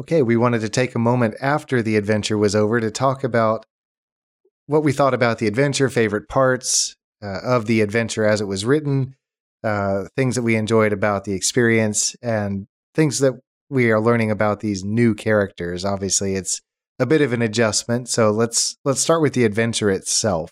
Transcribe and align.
okay, 0.00 0.22
we 0.22 0.36
wanted 0.36 0.62
to 0.62 0.68
take 0.68 0.94
a 0.94 0.98
moment 0.98 1.34
after 1.40 1.82
the 1.82 1.96
adventure 1.96 2.38
was 2.38 2.56
over 2.56 2.80
to 2.80 2.90
talk 2.90 3.22
about 3.22 3.66
what 4.66 4.82
we 4.82 4.92
thought 4.92 5.12
about 5.12 5.38
the 5.38 5.46
adventure, 5.46 5.90
favorite 5.90 6.28
parts 6.28 6.96
uh, 7.22 7.40
of 7.44 7.66
the 7.66 7.82
adventure 7.82 8.24
as 8.24 8.40
it 8.40 8.46
was 8.46 8.64
written, 8.64 9.14
uh, 9.62 10.04
things 10.16 10.36
that 10.36 10.42
we 10.42 10.56
enjoyed 10.56 10.92
about 10.92 11.24
the 11.24 11.34
experience, 11.34 12.16
and 12.22 12.66
things 12.94 13.18
that 13.18 13.34
we 13.68 13.90
are 13.90 14.00
learning 14.00 14.30
about 14.30 14.60
these 14.60 14.82
new 14.82 15.14
characters. 15.14 15.84
Obviously, 15.84 16.34
it's 16.34 16.62
a 16.98 17.04
bit 17.04 17.20
of 17.20 17.34
an 17.34 17.42
adjustment. 17.42 18.08
So 18.08 18.30
let's 18.30 18.76
let's 18.84 19.00
start 19.00 19.20
with 19.20 19.34
the 19.34 19.44
adventure 19.44 19.90
itself. 19.90 20.50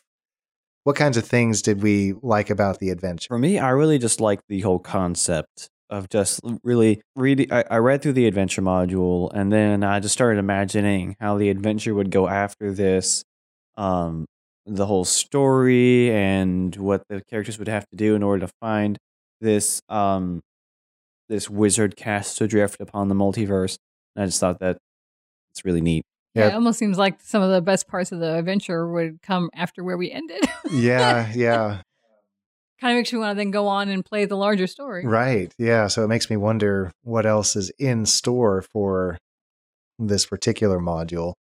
What 0.84 0.96
kinds 0.96 1.16
of 1.16 1.24
things 1.24 1.62
did 1.62 1.82
we 1.82 2.14
like 2.22 2.50
about 2.50 2.80
the 2.80 2.90
adventure? 2.90 3.28
For 3.28 3.38
me, 3.38 3.58
I 3.58 3.70
really 3.70 3.98
just 3.98 4.20
like 4.20 4.40
the 4.48 4.60
whole 4.60 4.78
concept 4.78 5.70
of 5.90 6.08
just 6.08 6.40
really 6.62 7.02
reading. 7.16 7.52
I, 7.52 7.64
I 7.70 7.76
read 7.78 8.02
through 8.02 8.14
the 8.14 8.26
adventure 8.26 8.62
module, 8.62 9.30
and 9.32 9.52
then 9.52 9.84
I 9.84 10.00
just 10.00 10.12
started 10.14 10.38
imagining 10.38 11.16
how 11.20 11.38
the 11.38 11.48
adventure 11.50 11.94
would 11.94 12.10
go 12.10 12.28
after 12.28 12.72
this. 12.72 13.24
Um, 13.76 14.26
the 14.66 14.86
whole 14.86 15.04
story 15.04 16.12
and 16.12 16.74
what 16.76 17.02
the 17.08 17.22
characters 17.30 17.58
would 17.58 17.68
have 17.68 17.88
to 17.88 17.96
do 17.96 18.14
in 18.14 18.22
order 18.22 18.46
to 18.46 18.52
find 18.60 18.98
this 19.40 19.80
um 19.88 20.40
this 21.28 21.48
wizard 21.48 21.96
cast 21.96 22.40
adrift 22.40 22.80
upon 22.80 23.08
the 23.08 23.14
multiverse. 23.14 23.78
And 24.16 24.24
I 24.24 24.26
just 24.26 24.40
thought 24.40 24.60
that 24.60 24.78
it's 25.52 25.64
really 25.64 25.80
neat. 25.80 26.04
Yeah. 26.34 26.44
Yeah. 26.44 26.48
it 26.50 26.54
almost 26.54 26.78
seems 26.78 26.98
like 26.98 27.20
some 27.20 27.42
of 27.42 27.50
the 27.50 27.60
best 27.60 27.88
parts 27.88 28.12
of 28.12 28.20
the 28.20 28.36
adventure 28.38 28.90
would 28.90 29.20
come 29.22 29.50
after 29.54 29.82
where 29.82 29.96
we 29.96 30.10
ended. 30.10 30.44
yeah, 30.70 31.30
yeah, 31.34 31.82
kind 32.80 32.92
of 32.92 32.98
makes 33.00 33.12
me 33.12 33.18
want 33.18 33.32
to 33.32 33.36
then 33.36 33.50
go 33.50 33.66
on 33.66 33.88
and 33.88 34.04
play 34.04 34.24
the 34.24 34.36
larger 34.36 34.66
story. 34.66 35.04
right. 35.06 35.52
Yeah. 35.58 35.88
So 35.88 36.04
it 36.04 36.08
makes 36.08 36.30
me 36.30 36.36
wonder 36.36 36.92
what 37.02 37.26
else 37.26 37.56
is 37.56 37.70
in 37.78 38.06
store 38.06 38.62
for 38.62 39.18
this 39.98 40.26
particular 40.26 40.78
module. 40.78 41.34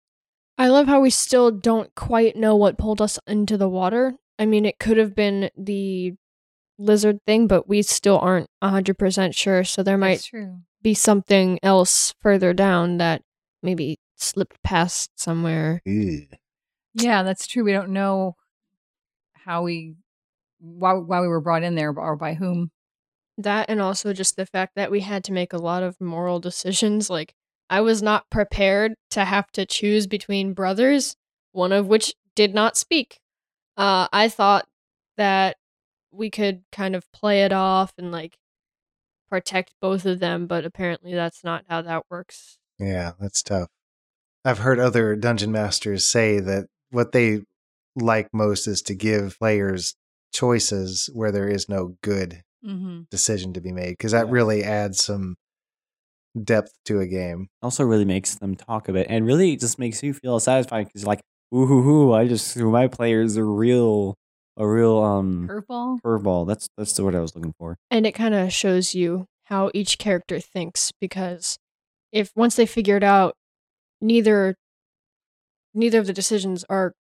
I 0.58 0.70
love 0.70 0.88
how 0.88 1.02
we 1.02 1.12
still 1.12 1.52
don't 1.52 1.94
quite 1.94 2.36
know 2.36 2.56
what 2.56 2.80
pulled 2.80 3.02
us 3.02 3.20
into 3.28 3.58
the 3.58 3.70
water. 3.70 4.16
I 4.40 4.46
mean, 4.46 4.66
it 4.66 4.80
could 4.80 4.98
have 4.98 5.14
been 5.14 5.52
the 5.56 6.16
lizard 6.80 7.20
thing, 7.28 7.48
but 7.48 7.68
we 7.68 7.84
still 7.84 8.18
aren't 8.20 8.48
100% 8.64 9.36
sure. 9.36 9.64
So 9.64 9.84
there 9.84 9.98
might 9.98 10.24
true. 10.24 10.58
be 10.82 10.96
something 10.96 11.60
else 11.62 12.14
further 12.22 12.54
down 12.54 12.98
that 12.98 13.22
maybe 13.62 14.00
slipped 14.16 14.62
past 14.64 15.12
somewhere. 15.16 15.82
Ew. 15.86 16.26
Yeah, 16.96 17.22
that's 17.22 17.46
true. 17.46 17.64
We 17.64 17.72
don't 17.72 17.92
know 17.92 18.36
how 19.34 19.62
we 19.64 19.96
why 20.60 20.94
why 20.94 21.22
we 21.22 21.28
were 21.28 21.42
brought 21.42 21.64
in 21.64 21.76
there 21.76 21.94
or 21.98 22.16
by 22.16 22.34
whom. 22.34 22.72
That 23.38 23.70
and 23.70 23.82
also 23.82 24.14
just 24.14 24.36
the 24.36 24.46
fact 24.46 24.74
that 24.76 24.90
we 24.90 25.02
had 25.02 25.24
to 25.26 25.32
make 25.32 25.54
a 25.54 25.58
lot 25.58 25.84
of 25.84 26.02
moral 26.02 26.40
decisions. 26.40 27.10
Like, 27.10 27.34
I 27.70 27.82
was 27.82 28.02
not 28.02 28.30
prepared 28.30 28.94
to 29.12 29.26
have 29.26 29.52
to 29.52 29.66
choose 29.66 30.08
between 30.08 30.54
brothers, 30.54 31.16
one 31.52 31.72
of 31.72 31.88
which 31.88 32.16
did 32.36 32.54
not 32.56 32.78
speak. 32.78 33.20
Uh, 33.76 34.08
I 34.12 34.28
thought 34.28 34.68
that 35.18 35.58
we 36.12 36.32
could 36.32 36.64
kind 36.72 36.96
of 36.96 37.12
play 37.12 37.44
it 37.44 37.54
off 37.54 37.94
and 37.98 38.12
like 38.12 38.38
protect 39.30 39.74
both 39.82 40.06
of 40.06 40.20
them, 40.20 40.48
but 40.48 40.66
apparently 40.66 41.14
that's 41.14 41.44
not 41.44 41.66
how 41.70 41.82
that 41.82 42.04
works. 42.10 42.58
Yeah, 42.80 43.12
that's 43.20 43.44
tough. 43.44 43.70
I've 44.46 44.60
heard 44.60 44.80
other 44.80 45.16
dungeon 45.16 45.52
masters 45.52 46.06
say 46.06 46.40
that 46.40 46.68
what 46.90 47.12
they 47.12 47.42
like 47.96 48.30
most 48.34 48.68
is 48.68 48.82
to 48.84 48.96
give 48.96 49.38
players 49.38 49.96
choices 50.42 51.10
where 51.14 51.32
there 51.32 51.48
is 51.48 51.68
no 51.70 51.96
good 52.04 52.42
Mm-hmm. 52.66 53.02
decision 53.12 53.54
to 53.54 53.62
be 53.62 53.72
made 53.72 53.92
because 53.92 54.12
that 54.12 54.26
Yeah. 54.28 54.34
really 54.34 54.64
adds 54.64 55.04
some 55.04 55.36
depth 56.44 56.72
to 56.86 57.00
a 57.00 57.08
game. 57.08 57.48
Also, 57.62 57.84
really 57.84 58.06
makes 58.06 58.36
them 58.36 58.56
talk 58.56 58.90
a 58.90 58.94
bit, 58.94 59.08
and 59.10 59.26
really 59.26 59.56
just 59.56 59.80
makes 59.80 60.02
you 60.04 60.14
feel 60.14 60.40
satisfied 60.40 60.88
because 60.88 61.06
like, 61.06 61.22
ooh, 61.54 61.66
hoo, 61.66 61.82
hoo, 61.84 62.14
I 62.14 62.28
just 62.28 62.54
threw 62.54 62.72
my 62.80 62.88
players 62.88 63.38
a 63.38 63.44
real, 63.44 64.16
a 64.58 64.68
real 64.68 64.98
um 64.98 65.48
Curveball. 65.50 66.00
curveball. 66.06 66.48
That's 66.48 66.68
that's 66.78 66.94
the 66.94 67.04
word 67.04 67.16
I 67.16 67.20
was 67.22 67.36
looking 67.36 67.54
for. 67.58 67.78
And 67.90 68.06
it 68.06 68.14
kind 68.14 68.34
of 68.36 68.52
shows 68.52 68.94
you 68.94 69.26
how 69.46 69.72
each 69.74 69.98
character 69.98 70.40
thinks 70.40 70.92
because 71.00 71.58
if 72.12 72.32
once 72.36 72.56
they 72.56 72.66
figure 72.66 72.98
it 72.98 73.04
out, 73.04 73.34
neither 74.02 74.56
neither 75.74 76.00
of 76.00 76.08
the 76.08 76.14
decisions 76.14 76.66
are 76.70 76.94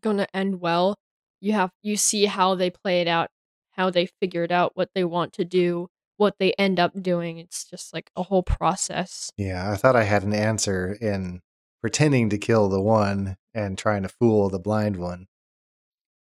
going 0.00 0.16
to 0.18 0.26
end 0.36 0.60
well. 0.60 0.96
You 1.40 1.52
have 1.52 1.70
you 1.82 1.96
see 1.96 2.26
how 2.26 2.54
they 2.54 2.70
play 2.70 3.00
it 3.00 3.08
out, 3.08 3.28
how 3.72 3.90
they 3.90 4.06
figure 4.06 4.44
it 4.44 4.52
out, 4.52 4.72
what 4.74 4.90
they 4.94 5.04
want 5.04 5.32
to 5.34 5.44
do, 5.44 5.88
what 6.16 6.36
they 6.38 6.52
end 6.54 6.80
up 6.80 7.02
doing. 7.02 7.38
It's 7.38 7.64
just 7.64 7.92
like 7.92 8.10
a 8.16 8.22
whole 8.22 8.42
process. 8.42 9.30
Yeah, 9.36 9.70
I 9.70 9.76
thought 9.76 9.96
I 9.96 10.04
had 10.04 10.22
an 10.22 10.34
answer 10.34 10.96
in 11.00 11.40
pretending 11.80 12.30
to 12.30 12.38
kill 12.38 12.68
the 12.68 12.80
one 12.80 13.36
and 13.52 13.76
trying 13.76 14.02
to 14.02 14.08
fool 14.08 14.48
the 14.48 14.58
blind 14.58 14.96
one. 14.96 15.26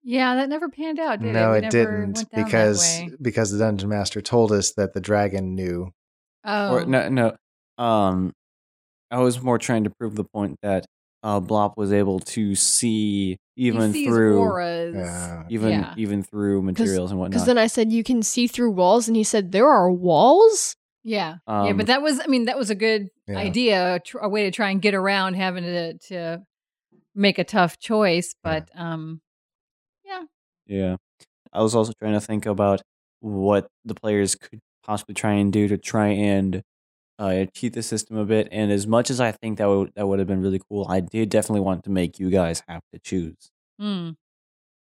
Yeah, 0.03 0.35
that 0.35 0.49
never 0.49 0.69
panned 0.69 0.99
out, 0.99 1.19
did 1.19 1.33
no, 1.33 1.53
it? 1.53 1.63
it, 1.63 1.71
didn't 1.71 2.13
went 2.13 2.15
down 2.15 2.25
that 2.31 2.45
because 2.45 3.01
because 3.21 3.51
the 3.51 3.57
dungeon 3.57 3.89
master 3.89 4.21
told 4.21 4.51
us 4.51 4.73
that 4.73 4.93
the 4.93 5.01
dragon 5.01 5.55
knew. 5.55 5.91
oh, 6.43 6.73
Or 6.73 6.85
no, 6.85 7.09
no. 7.09 7.35
Um, 7.77 8.33
I 9.09 9.19
was 9.19 9.41
more 9.41 9.57
trying 9.57 9.85
to 9.85 9.89
prove 9.89 10.15
the 10.15 10.23
point 10.23 10.59
that 10.61 10.85
uh, 11.25 11.41
Blop 11.41 11.75
was 11.75 11.91
able 11.91 12.19
to 12.19 12.53
see 12.53 13.37
he 13.55 13.67
even 13.67 13.91
sees 13.91 14.07
through 14.07 14.37
auras. 14.37 14.95
Yeah. 14.95 15.43
even 15.49 15.69
yeah. 15.71 15.93
even 15.97 16.21
through 16.21 16.61
materials 16.61 17.09
and 17.09 17.19
whatnot. 17.19 17.31
Because 17.31 17.47
then 17.47 17.57
I 17.57 17.67
said 17.67 17.91
you 17.91 18.03
can 18.03 18.21
see 18.21 18.45
through 18.47 18.71
walls, 18.71 19.07
and 19.07 19.17
he 19.17 19.23
said 19.23 19.51
there 19.51 19.67
are 19.67 19.91
walls. 19.91 20.75
Yeah, 21.03 21.35
yeah, 21.47 21.61
Um, 21.69 21.77
but 21.77 21.85
that 21.87 22.01
was, 22.01 22.19
I 22.19 22.25
mean, 22.27 22.45
that 22.45 22.57
was 22.57 22.71
a 22.71 22.75
good 22.75 23.09
Yeah. 23.27 23.37
idea, 23.37 23.95
a, 23.95 23.99
tr- 23.99 24.17
a 24.17 24.27
way 24.29 24.43
to 24.45 24.51
try 24.51 24.71
and 24.71 24.81
get 24.81 24.95
around 24.95 25.35
having 25.35 25.63
to 25.63 25.97
to 26.09 26.43
make 27.13 27.37
a 27.39 27.43
tough 27.43 27.77
choice. 27.79 28.33
Yeah. 28.43 28.59
But 28.59 28.69
um, 28.79 29.21
yeah, 30.05 30.23
Yeah. 30.67 30.95
I 31.53 31.61
was 31.61 31.75
also 31.75 31.93
trying 31.99 32.13
to 32.13 32.21
think 32.21 32.45
about 32.45 32.81
what 33.19 33.67
the 33.83 33.95
players 33.95 34.35
could 34.35 34.59
possibly 34.83 35.13
try 35.15 35.33
and 35.33 35.51
do 35.53 35.67
to 35.67 35.77
try 35.77 36.07
and 36.09 36.61
uh, 37.19 37.45
cheat 37.53 37.73
the 37.73 37.83
system 37.83 38.17
a 38.17 38.25
bit. 38.25 38.47
And 38.51 38.71
as 38.71 38.85
much 38.87 39.09
as 39.09 39.19
I 39.21 39.31
think 39.31 39.57
that 39.57 39.67
would 39.67 39.93
that 39.95 40.07
would 40.07 40.19
have 40.19 40.27
been 40.27 40.41
really 40.41 40.61
cool, 40.69 40.85
I 40.89 40.99
did 40.99 41.29
definitely 41.29 41.61
want 41.61 41.83
to 41.85 41.89
make 41.91 42.19
you 42.19 42.29
guys 42.29 42.63
have 42.67 42.81
to 42.93 42.99
choose. 42.99 43.51
mm, 43.81 44.15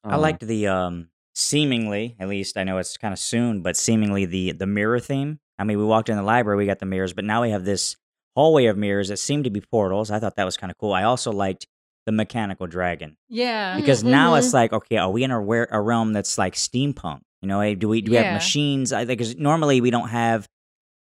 I 0.03 0.15
Um, 0.15 0.21
liked 0.21 0.45
the 0.45 0.67
um 0.67 1.09
seemingly, 1.35 2.15
at 2.19 2.27
least 2.29 2.57
I 2.57 2.63
know 2.63 2.77
it's 2.77 2.97
kind 2.97 3.13
of 3.13 3.19
soon, 3.19 3.61
but 3.61 3.75
seemingly 3.77 4.25
the 4.25 4.51
the 4.53 4.67
mirror 4.67 4.99
theme. 4.99 5.39
I 5.57 5.63
mean, 5.65 5.77
we 5.77 5.83
walked 5.85 6.09
in 6.09 6.15
the 6.15 6.23
library, 6.23 6.57
we 6.57 6.65
got 6.65 6.79
the 6.79 6.85
mirrors, 6.85 7.13
but 7.13 7.25
now 7.25 7.41
we 7.41 7.49
have 7.51 7.65
this 7.65 7.97
hallway 8.35 8.65
of 8.65 8.77
mirrors 8.77 9.09
that 9.09 9.17
seem 9.17 9.43
to 9.43 9.49
be 9.49 9.61
portals. 9.61 10.09
I 10.11 10.19
thought 10.19 10.35
that 10.37 10.45
was 10.45 10.55
kind 10.57 10.71
of 10.71 10.77
cool. 10.77 10.93
I 10.93 11.03
also 11.03 11.31
liked 11.31 11.67
the 12.05 12.11
mechanical 12.13 12.65
dragon 12.65 13.17
yeah, 13.27 13.75
because 13.75 14.03
now 14.03 14.33
Mhm. 14.33 14.39
it's 14.39 14.53
like, 14.53 14.71
okay, 14.73 14.97
are 14.97 15.11
we 15.11 15.23
in 15.23 15.31
a, 15.31 15.41
where, 15.41 15.67
a 15.71 15.81
realm 15.81 16.13
that's 16.13 16.37
like 16.37 16.55
steampunk? 16.55 17.21
You 17.41 17.47
know, 17.49 17.59
eh, 17.61 17.75
do 17.75 17.89
we 17.89 18.01
do 18.01 18.11
we 18.11 18.15
Yeah. 18.17 18.23
have 18.23 18.33
machines? 18.33 18.93
I 18.93 19.05
think 19.05 19.19
'cause 19.19 19.35
normally 19.35 19.81
we 19.81 19.91
don't 19.91 20.09
have 20.09 20.47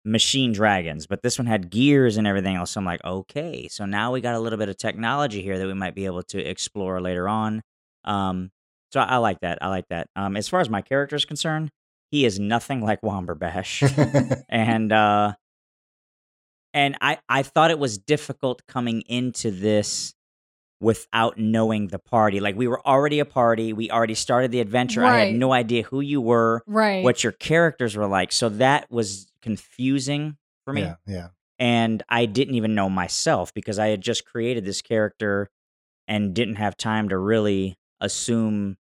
machine 0.06 0.52
dragons, 0.52 1.08
but 1.08 1.22
this 1.22 1.38
one 1.38 1.46
had 1.46 1.70
gears 1.70 2.18
and 2.18 2.28
everything 2.28 2.56
else. 2.56 2.72
So 2.72 2.80
I'm 2.80 2.86
like, 2.86 3.04
okay, 3.04 3.68
so 3.70 3.86
now 3.86 4.12
we 4.12 4.22
got 4.22 4.36
a 4.36 4.40
little 4.40 4.60
bit 4.60 4.70
of 4.70 4.78
technology 4.78 5.42
here 5.42 5.58
that 5.58 5.68
we 5.68 5.74
might 5.74 5.96
be 5.96 6.06
able 6.06 6.24
to 6.24 6.40
explore 6.40 7.00
later 7.02 7.28
on. 7.30 7.62
Um, 8.04 8.52
so 8.92 9.00
I, 9.00 9.04
I 9.04 9.18
like 9.18 9.40
that. 9.42 9.60
I 9.62 9.70
like 9.70 9.88
that. 9.90 10.08
Um, 10.16 10.36
as 10.36 10.48
far 10.48 10.60
as 10.60 10.70
my 10.70 10.82
character 10.82 11.16
is 11.16 11.26
concerned, 11.26 11.72
he 12.12 12.26
is 12.26 12.40
nothing 12.40 12.82
like 12.82 13.02
Womberbash, 13.02 14.44
and 14.50 14.92
uh, 14.92 15.34
and 16.72 16.96
I 17.02 17.18
I 17.28 17.42
thought 17.42 17.72
it 17.72 17.80
was 17.80 17.98
difficult 17.98 18.62
coming 18.68 19.02
into 19.08 19.50
this 19.50 20.14
without 20.80 21.40
knowing 21.40 21.88
the 21.88 21.98
party. 21.98 22.40
Like 22.40 22.56
we 22.56 22.68
were 22.68 22.86
already 22.86 23.20
a 23.20 23.26
party. 23.26 23.74
We 23.74 23.90
already 23.90 24.14
started 24.14 24.52
the 24.52 24.60
adventure. 24.60 25.04
I 25.04 25.26
had 25.26 25.36
no 25.36 25.54
idea 25.54 25.82
who 25.82 26.02
you 26.02 26.22
were, 26.22 26.62
right. 26.68 27.04
what 27.04 27.24
your 27.24 27.32
characters 27.32 27.96
were 27.96 28.06
like. 28.06 28.32
So 28.32 28.50
that 28.50 28.92
was 28.92 29.33
confusing 29.44 30.38
for 30.66 30.74
me 30.74 30.82
yeah, 30.82 30.96
yeah. 31.06 31.28
and 31.60 32.02
I 32.10 32.26
didn't 32.26 32.56
even 32.56 32.74
know 32.74 32.90
myself 32.90 33.54
because 33.54 33.78
I 33.78 33.88
had 33.88 34.02
just 34.02 34.26
created 34.26 34.66
this 34.66 34.82
character 34.82 35.50
and 36.08 36.34
didn't 36.34 36.56
have 36.56 36.76
time 36.78 37.10
to 37.10 37.18
really 37.18 37.78
assume 38.02 38.78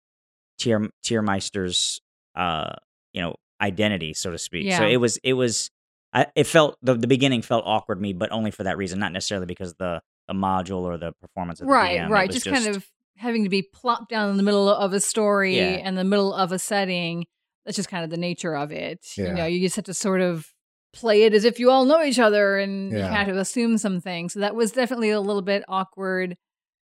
Tier 0.59 0.89
Tiermeister's 1.05 2.01
uh 2.35 2.73
you 3.13 3.23
know 3.23 3.37
identity 3.61 4.13
so 4.15 4.31
to 4.31 4.39
speak. 4.39 4.73
So 4.73 4.87
it 4.87 4.97
was 4.97 5.19
it 5.23 5.35
was 5.35 5.71
I, 6.13 6.27
it 6.35 6.45
felt 6.45 6.79
the 6.83 6.95
the 6.95 7.07
beginning 7.07 7.43
felt 7.43 7.65
awkward 7.67 7.97
to 7.97 8.01
me, 8.01 8.13
but 8.13 8.33
only 8.33 8.51
for 8.51 8.65
that 8.65 8.77
reason, 8.79 8.99
not 8.99 9.13
necessarily 9.13 9.47
because 9.47 9.75
the 9.75 10.01
the 10.29 10.35
module 10.35 10.83
or 10.83 10.97
the 10.97 11.13
performance 11.21 11.61
of 11.61 11.67
the 11.67 11.73
right, 11.73 12.01
DM. 12.01 12.09
Right. 12.09 12.29
was 12.29 12.43
Just, 12.43 12.47
kind 12.47 12.75
of 12.75 12.85
having 13.17 13.45
to 13.45 13.51
be 13.51 13.63
plopped 13.63 14.11
down 14.11 14.31
in 14.31 14.37
the 14.37 14.43
middle 14.43 14.69
of 14.69 14.93
a 14.93 15.01
story 15.01 15.57
Yeah. 15.57 15.81
and 15.85 15.97
the 15.97 16.05
middle 16.05 16.35
of 16.35 16.53
a 16.53 16.59
setting. 16.59 17.27
That's 17.67 17.77
just 17.77 17.91
kind 17.91 18.05
of 18.05 18.11
the 18.11 18.17
nature 18.17 18.57
of 18.57 18.73
it. 18.73 19.05
You 19.19 19.33
know, 19.35 19.45
you 19.45 19.61
just 19.61 19.77
have 19.77 19.85
to 19.87 19.95
sort 19.95 20.21
of 20.23 20.47
play 20.95 21.25
it 21.25 21.35
as 21.35 21.45
if 21.45 21.59
you 21.61 21.71
all 21.71 21.85
know 21.85 22.03
each 22.03 22.19
other 22.19 22.57
and 22.57 22.91
you 22.93 22.99
Yeah. 22.99 23.13
have 23.13 23.27
to 23.27 23.39
assume 23.39 23.77
some 23.77 24.01
things. 24.01 24.33
So 24.33 24.41
that 24.41 24.55
was 24.55 24.73
definitely 24.73 25.11
a 25.11 25.21
little 25.21 25.43
bit 25.43 25.63
awkward. 25.69 26.37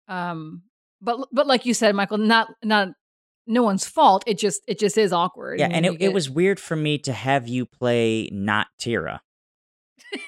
Um 0.07 0.61
but 1.01 1.27
but 1.31 1.47
like 1.47 1.65
you 1.65 1.73
said, 1.73 1.95
Michael, 1.95 2.17
not 2.19 2.49
not 2.63 2.89
no 3.47 3.63
one's 3.63 3.85
fault. 3.87 4.23
It 4.27 4.37
just 4.37 4.61
it 4.67 4.77
just 4.79 4.97
is 4.97 5.11
awkward. 5.13 5.59
yeah, 5.59 5.69
and 5.71 5.85
you 5.85 5.93
it, 5.93 6.01
it 6.01 6.13
was 6.13 6.29
weird 6.29 6.59
for 6.59 6.75
me 6.75 6.97
to 6.99 7.13
have 7.13 7.47
you 7.47 7.65
play 7.65 8.29
not 8.31 8.67
Tira. 8.79 9.21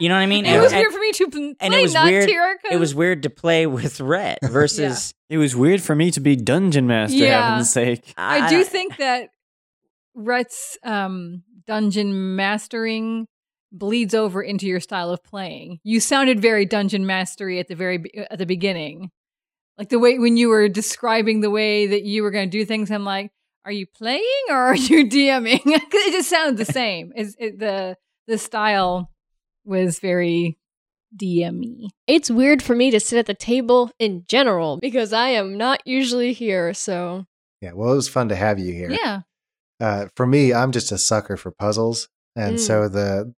You 0.00 0.08
know 0.08 0.14
what 0.14 0.20
I 0.20 0.26
mean? 0.26 0.46
It 0.46 0.50
And- 0.50 0.62
was 0.62 0.72
and 0.72 0.78
weird 0.80 0.92
for 0.92 0.98
me 1.00 1.10
to 1.12 1.26
pl- 1.28 1.54
and 1.60 1.72
play 1.72 1.80
it 1.80 1.82
was 1.82 1.92
not 1.94 2.04
weird- 2.06 2.28
Tira. 2.28 2.54
It 2.70 2.76
was 2.76 2.94
weird 2.94 3.24
to 3.24 3.30
play 3.30 3.66
with 3.66 4.00
Rhett 4.00 4.38
versus. 4.44 5.12
It 5.28 5.38
was 5.38 5.56
weird 5.56 5.82
for 5.82 5.96
me 5.96 6.12
to 6.12 6.20
be 6.20 6.36
dungeon 6.36 6.86
master, 6.86 7.16
Yeah. 7.16 7.48
heaven's 7.50 7.72
sake. 7.72 8.14
I 8.16 8.48
do 8.48 8.62
think 8.62 8.96
that 8.98 9.30
Rhett's 10.18 10.76
um, 10.82 11.44
dungeon 11.66 12.36
mastering 12.36 13.26
bleeds 13.70 14.14
over 14.14 14.42
into 14.42 14.66
your 14.66 14.80
style 14.80 15.10
of 15.10 15.22
playing. 15.22 15.78
You 15.84 16.00
sounded 16.00 16.40
very 16.40 16.64
dungeon 16.66 17.06
mastery 17.06 17.58
at 17.60 17.68
the 17.68 17.74
very 17.74 17.98
be- 17.98 18.18
at 18.18 18.38
the 18.38 18.46
beginning, 18.46 19.10
like 19.76 19.90
the 19.90 19.98
way 19.98 20.18
when 20.18 20.36
you 20.36 20.48
were 20.48 20.68
describing 20.68 21.40
the 21.40 21.50
way 21.50 21.86
that 21.86 22.02
you 22.02 22.22
were 22.22 22.30
going 22.30 22.50
to 22.50 22.58
do 22.58 22.64
things. 22.64 22.90
I'm 22.90 23.04
like, 23.04 23.30
are 23.64 23.72
you 23.72 23.86
playing 23.86 24.24
or 24.48 24.56
are 24.56 24.76
you 24.76 25.06
DMing? 25.08 25.60
it 25.66 26.12
just 26.12 26.30
sounded 26.30 26.56
the 26.56 26.64
same. 26.64 27.12
It's, 27.14 27.36
it, 27.38 27.58
the 27.58 27.96
the 28.26 28.38
style 28.38 29.10
was 29.64 30.00
very 30.00 30.58
DMy. 31.16 31.88
It's 32.06 32.30
weird 32.30 32.62
for 32.62 32.74
me 32.74 32.90
to 32.90 33.00
sit 33.00 33.18
at 33.18 33.26
the 33.26 33.34
table 33.34 33.90
in 33.98 34.24
general 34.26 34.78
because 34.78 35.12
I 35.12 35.30
am 35.30 35.56
not 35.56 35.80
usually 35.86 36.32
here. 36.32 36.74
So 36.74 37.26
Yeah, 37.60 37.72
well, 37.72 37.92
it 37.92 37.96
was 37.96 38.08
fun 38.08 38.28
to 38.30 38.36
have 38.36 38.58
you 38.58 38.72
here. 38.72 38.90
Yeah, 38.90 39.20
Uh, 39.80 40.06
for 40.16 40.26
me, 40.26 40.52
I'm 40.52 40.72
just 40.72 40.90
a 40.92 40.98
sucker 40.98 41.36
for 41.36 41.50
puzzles, 41.52 42.08
and 42.36 42.56
Mm. 42.56 42.60
so 42.60 42.88
the 42.88 43.34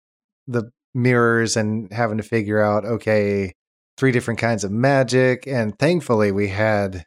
the 0.46 0.70
mirrors 0.94 1.56
and 1.56 1.92
having 1.92 2.16
to 2.16 2.22
figure 2.22 2.60
out 2.60 2.84
okay, 2.84 3.52
three 3.96 4.10
different 4.12 4.40
kinds 4.40 4.64
of 4.64 4.70
magic, 4.70 5.46
and 5.46 5.78
thankfully 5.78 6.32
we 6.32 6.48
had 6.48 7.04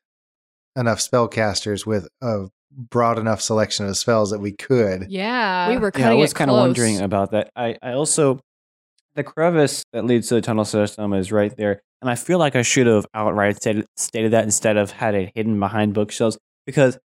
enough 0.77 0.99
spellcasters 0.99 1.85
with 1.85 2.07
a 2.21 2.47
broad 2.71 3.19
enough 3.19 3.41
selection 3.41 3.85
of 3.87 3.95
spells 3.97 4.31
that 4.31 4.39
we 4.39 4.51
could. 4.51 5.05
yeah. 5.11 5.69
we 5.69 5.77
were 5.77 5.91
Yeah, 5.95 6.09
I 6.09 6.13
was 6.15 6.33
kind 6.33 6.49
of 6.49 6.57
wondering 6.57 7.01
about 7.01 7.29
that. 7.31 7.51
I, 7.55 7.77
I 7.83 7.93
also 7.93 8.39
the 9.15 9.23
crevice 9.23 9.83
that 9.93 10.05
leads 10.05 10.27
to 10.29 10.35
the 10.35 10.41
tunnel 10.41 10.65
system 10.65 11.13
is 11.13 11.31
right 11.31 11.55
there, 11.57 11.81
and 12.01 12.09
I 12.09 12.15
feel 12.15 12.39
like 12.39 12.55
I 12.55 12.63
should 12.63 12.87
have 12.87 13.05
outright 13.13 13.57
stated, 13.57 13.85
stated 13.97 14.31
that 14.31 14.43
instead 14.43 14.75
of 14.77 14.89
had 14.91 15.13
it 15.13 15.31
hidden 15.35 15.59
behind 15.59 15.93
bookshelves. 15.93 16.37
Because 16.65 16.97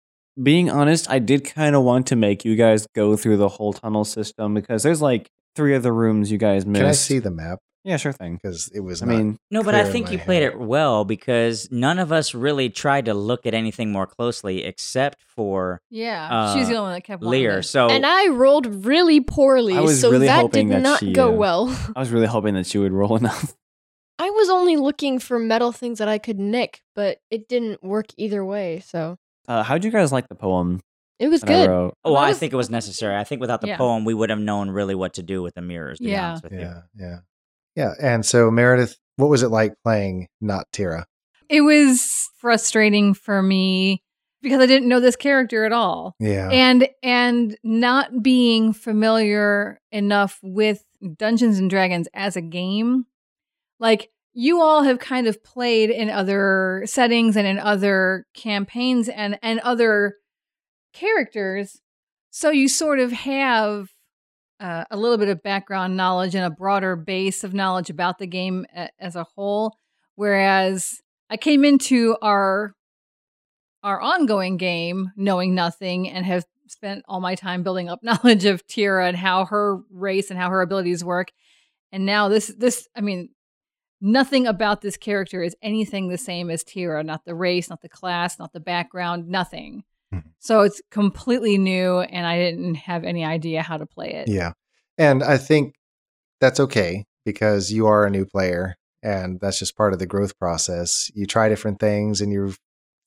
being 0.41 0.69
honest, 0.69 1.09
I 1.09 1.19
did 1.19 1.45
kind 1.45 1.75
of 1.75 1.83
want 1.83 2.07
to 2.07 2.15
make 2.15 2.45
you 2.45 2.55
guys 2.55 2.87
go 2.95 3.15
through 3.15 3.37
the 3.37 3.49
whole 3.49 3.73
tunnel 3.73 4.05
system 4.05 4.53
because 4.53 4.83
there's 4.83 5.01
like 5.01 5.29
three 5.55 5.75
of 5.75 5.83
the 5.83 5.91
rooms 5.91 6.31
you 6.31 6.37
guys 6.37 6.65
missed. 6.65 6.81
Can 6.81 6.89
I 6.89 6.93
see 6.93 7.19
the 7.19 7.31
map? 7.31 7.59
Yeah, 7.83 7.95
sure 7.95 8.11
thing. 8.11 8.35
Because 8.35 8.69
it 8.73 8.81
was. 8.81 9.01
I 9.01 9.05
not- 9.05 9.15
mean, 9.15 9.37
No, 9.49 9.63
but 9.63 9.73
I 9.73 9.89
think 9.89 10.07
my 10.07 10.11
you 10.13 10.17
played 10.19 10.43
it 10.43 10.59
well 10.59 11.05
because 11.05 11.69
none 11.71 11.99
of 11.99 12.11
us 12.11 12.33
really 12.33 12.69
tried 12.69 13.05
to 13.05 13.13
look 13.13 13.45
at 13.45 13.53
anything 13.53 13.93
more 13.93 14.05
closely 14.05 14.65
except 14.65 15.21
for 15.21 15.79
yeah, 15.89 16.53
she 16.53 16.59
was 16.59 16.67
uh, 16.67 16.71
the 16.71 16.77
only 16.77 16.89
one 16.89 16.93
that 16.95 17.03
kept 17.05 17.23
wanting 17.23 17.39
Lear. 17.39 17.55
to- 17.57 17.63
So 17.63 17.87
and 17.89 18.05
I 18.05 18.27
rolled 18.27 18.85
really 18.85 19.21
poorly, 19.21 19.77
I 19.77 19.81
was 19.81 20.01
so 20.01 20.11
really 20.11 20.27
that 20.27 20.51
did 20.51 20.69
that 20.69 20.81
not 20.81 20.99
she, 20.99 21.13
go 21.13 21.29
uh, 21.29 21.37
well. 21.37 21.91
I 21.95 21.99
was 21.99 22.09
really 22.11 22.27
hoping 22.27 22.55
that 22.55 22.65
she 22.67 22.77
would 22.77 22.91
roll 22.91 23.15
enough. 23.23 23.55
I 24.19 24.31
was 24.31 24.49
only 24.49 24.75
looking 24.75 25.19
for 25.19 25.39
metal 25.39 25.71
things 25.71 25.99
that 25.99 26.09
I 26.09 26.17
could 26.17 26.39
nick, 26.39 26.81
but 26.95 27.19
it 27.31 27.47
didn't 27.47 27.83
work 27.83 28.07
either 28.17 28.43
way. 28.43 28.81
So 28.85 29.17
Uh, 29.47 29.63
how'd 29.63 29.83
you 29.83 29.91
guys 29.91 30.11
like 30.11 30.27
the 30.27 30.35
poem 30.35 30.81
it 31.19 31.29
was 31.29 31.41
that 31.41 31.49
I 31.49 31.53
good. 31.65 31.69
wrote? 31.69 31.93
Oh, 32.05 32.13
Well, 32.13 32.21
I 32.21 32.29
was- 32.29 32.37
think 32.39 32.53
it 32.53 32.57
was 32.57 32.69
necessary. 32.69 33.15
I 33.15 33.23
think 33.23 33.41
without 33.41 33.61
the 33.61 33.67
Yeah. 33.69 33.77
poem, 33.77 34.05
we 34.05 34.13
would 34.13 34.29
have 34.29 34.39
known 34.39 34.69
really 34.69 34.93
what 34.95 35.13
to 35.15 35.23
do 35.23 35.41
with 35.41 35.55
the 35.55 35.61
mirrors. 35.61 35.97
To 35.97 36.03
be 36.03 36.11
Yeah. 36.11 36.27
honest 36.29 36.43
with 36.43 36.53
you. 36.53 36.59
Yeah, 36.59 36.81
yeah, 36.95 37.17
yeah. 37.75 37.93
And 37.99 38.25
so 38.25 38.51
Meredith, 38.51 38.97
what 39.15 39.29
was 39.29 39.41
it 39.43 39.49
like 39.49 39.73
playing 39.83 40.27
not 40.41 40.65
Tira? 40.71 41.05
it 41.49 41.61
was 41.61 42.29
frustrating 42.37 43.13
for 43.13 43.41
me 43.41 44.03
because 44.41 44.61
I 44.61 44.65
didn't 44.65 44.89
know 44.89 44.99
this 44.99 45.15
character 45.15 45.63
at 45.65 45.71
all. 45.71 46.13
Yeah, 46.19 46.49
And 46.51 46.87
and 47.01 47.57
not 47.63 48.21
being 48.21 48.73
familiar 48.73 49.79
enough 49.91 50.39
with 50.43 50.83
Dungeons 51.17 51.57
and 51.57 51.69
Dragons 51.69 52.07
as 52.13 52.35
a 52.35 52.41
game. 52.41 53.05
Like 53.79 54.09
you 54.39 54.61
all 54.61 54.83
have 54.83 54.99
kind 54.99 55.25
of 55.25 55.43
played 55.43 55.89
in 55.89 56.11
other 56.11 56.83
settings 56.85 57.35
and 57.35 57.47
in 57.47 57.57
other 57.57 58.27
campaigns 58.35 59.09
and 59.09 59.39
and 59.41 59.59
other 59.61 60.13
characters. 60.93 61.81
So 62.29 62.51
you 62.51 62.67
sort 62.67 62.99
of 62.99 63.11
have 63.11 63.87
uh, 64.59 64.83
a 64.91 64.95
little 64.95 65.17
bit 65.17 65.29
of 65.29 65.41
background 65.41 65.97
knowledge 65.97 66.35
and 66.35 66.45
a 66.45 66.51
broader 66.51 66.95
base 66.95 67.43
of 67.43 67.55
knowledge 67.55 67.89
about 67.89 68.19
the 68.19 68.27
game 68.27 68.67
a- 68.75 68.89
as 68.99 69.15
a 69.15 69.23
whole. 69.23 69.75
Whereas 70.13 71.01
I 71.31 71.37
came 71.37 71.65
into 71.65 72.15
our 72.21 72.75
our 73.81 73.99
ongoing 73.99 74.57
game 74.57 75.13
knowing 75.15 75.55
nothing 75.55 76.09
and 76.11 76.23
have 76.27 76.45
spent 76.67 77.03
all 77.07 77.21
my 77.21 77.33
time 77.33 77.63
building 77.63 77.89
up 77.89 77.99
knowledge 78.03 78.45
of 78.45 78.67
Tira 78.67 79.07
and 79.07 79.17
how 79.17 79.45
her 79.45 79.79
race 79.89 80.29
and 80.29 80.39
how 80.39 80.51
her 80.51 80.61
abilities 80.61 81.03
work. 81.03 81.31
And 81.91 82.05
now 82.05 82.29
this 82.29 82.53
this 82.55 82.87
I 82.95 83.01
mean 83.01 83.29
nothing 84.01 84.45
about 84.47 84.81
this 84.81 84.97
character 84.97 85.41
is 85.43 85.55
anything 85.61 86.07
the 86.09 86.17
same 86.17 86.49
as 86.49 86.63
Tira, 86.63 87.03
not 87.03 87.25
the 87.25 87.35
race, 87.35 87.69
not 87.69 87.81
the 87.81 87.89
class, 87.89 88.37
not 88.39 88.53
the 88.53 88.59
background, 88.59 89.27
nothing. 89.27 89.83
Mhm. 90.13 90.23
So 90.39 90.61
it's 90.61 90.81
completely 90.91 91.57
new 91.57 91.99
and 91.99 92.25
I 92.25 92.37
didn't 92.37 92.75
have 92.75 93.03
any 93.03 93.25
idea 93.25 93.61
how 93.61 93.77
to 93.77 93.85
play 93.85 94.13
it. 94.13 94.27
yeah. 94.27 94.53
And 94.97 95.23
I 95.23 95.37
think 95.37 95.75
that's 96.39 96.59
okay 96.59 97.05
because 97.25 97.71
you 97.71 97.87
are 97.87 98.05
a 98.05 98.09
new 98.09 98.25
player, 98.25 98.75
and 99.03 99.39
that's 99.39 99.59
just 99.59 99.75
part 99.75 99.93
of 99.93 99.99
the 99.99 100.05
growth 100.07 100.37
process. 100.39 101.11
You 101.13 101.25
try 101.25 101.49
different 101.49 101.79
things, 101.79 102.21
and 102.21 102.31
you 102.31 102.53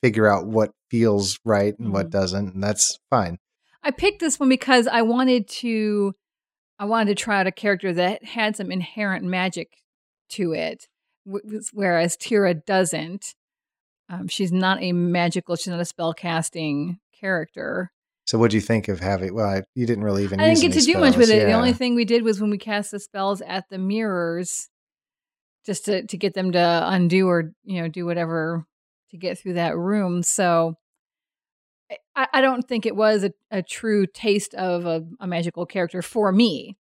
figure 0.03 0.27
out 0.29 0.47
what 0.47 0.71
feels 0.91 1.39
right 1.45 1.77
and 1.79 1.93
what 1.93 2.07
Mhm. 2.07 2.11
doesn't, 2.11 2.55
and 2.55 2.63
that's 2.63 2.99
fine. 3.11 3.39
I 3.83 3.91
picked 3.93 4.21
this 4.21 4.39
one 4.39 4.49
because 4.49 4.87
I 4.87 5.03
wanted 5.03 5.49
to 5.49 6.15
I 6.79 6.85
wanted 6.87 7.17
to 7.17 7.23
try 7.23 7.41
out 7.41 7.47
a 7.47 7.53
character 7.53 7.93
that 7.93 8.25
had 8.25 8.57
some 8.57 8.71
inherent 8.73 9.25
magic 9.25 9.69
to 10.31 10.53
it, 10.53 10.89
whereas 11.73 12.17
Tira 12.17 12.55
doesn't. 12.55 13.35
Um, 14.09 14.27
she's 14.29 14.51
not 14.51 14.83
a 14.83 14.93
magical, 14.93 15.57
she's 15.57 15.69
not 15.69 15.81
a 15.81 15.85
spell 15.85 16.13
casting 16.13 16.99
character. 17.19 17.93
So, 18.27 18.39
what 18.39 18.51
do 18.51 18.57
you 18.57 18.61
think 18.61 18.89
of 18.89 19.01
having? 19.01 19.35
Well, 19.35 19.47
I, 19.47 19.63
you 19.75 19.87
didn't 19.87 20.05
really 20.05 20.25
even. 20.25 20.41
I 20.41 20.49
didn't 20.49 20.61
get 20.61 20.73
to 20.73 20.79
any 20.79 20.93
do 20.93 20.99
much 20.99 21.17
with 21.17 21.29
spells, 21.29 21.43
it. 21.43 21.47
The 21.47 21.53
only 21.53 21.73
thing 21.73 21.95
we 21.95 22.05
did 22.05 22.23
was 22.23 22.41
when 22.41 22.51
we 22.51 22.59
cast 22.59 22.91
the 22.91 23.01
spells 23.01 23.41
at 23.41 23.69
the 23.71 23.79
mirrors, 23.79 24.69
just 25.67 25.85
to 25.87 26.07
to 26.07 26.17
get 26.17 26.35
them 26.35 26.53
to 26.53 26.83
undo 26.87 27.29
or 27.29 27.53
you 27.65 27.83
know 27.83 27.89
do 27.89 28.07
whatever 28.07 28.65
to 29.11 29.17
get 29.17 29.39
through 29.39 29.55
that 29.55 29.77
room. 29.77 30.23
So 30.23 30.75
I, 32.15 32.29
I 32.35 32.41
don't 32.41 32.67
think 32.67 32.87
it 32.87 32.95
was 32.95 33.25
a, 33.25 33.33
a 33.51 33.63
true 33.63 34.07
taste 34.07 34.55
of 34.55 34.87
a, 34.87 35.05
a 35.19 35.27
magical 35.27 35.67
character 35.67 36.03
for 36.03 36.31
me. 36.33 36.77